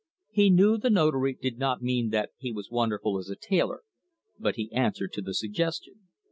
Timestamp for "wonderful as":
2.71-3.29